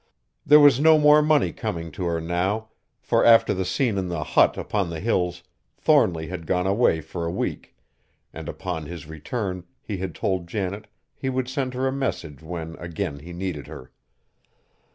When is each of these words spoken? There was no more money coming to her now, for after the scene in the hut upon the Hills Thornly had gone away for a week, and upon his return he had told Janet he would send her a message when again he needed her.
There 0.43 0.59
was 0.59 0.79
no 0.79 0.97
more 0.97 1.21
money 1.21 1.53
coming 1.53 1.91
to 1.91 2.05
her 2.05 2.19
now, 2.19 2.69
for 3.03 3.23
after 3.23 3.53
the 3.53 3.63
scene 3.63 3.99
in 3.99 4.07
the 4.07 4.23
hut 4.23 4.57
upon 4.57 4.89
the 4.89 4.99
Hills 4.99 5.43
Thornly 5.77 6.25
had 6.25 6.47
gone 6.47 6.65
away 6.65 7.01
for 7.01 7.23
a 7.23 7.31
week, 7.31 7.75
and 8.33 8.49
upon 8.49 8.87
his 8.87 9.05
return 9.05 9.63
he 9.79 9.97
had 9.97 10.15
told 10.15 10.47
Janet 10.47 10.87
he 11.13 11.29
would 11.29 11.47
send 11.47 11.75
her 11.75 11.87
a 11.87 11.91
message 11.91 12.41
when 12.41 12.75
again 12.79 13.19
he 13.19 13.31
needed 13.31 13.67
her. 13.67 13.91